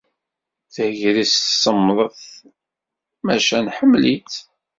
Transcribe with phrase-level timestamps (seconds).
[0.73, 2.21] Tagrest semmḍet,
[3.25, 4.35] maca nḥemmel-itt.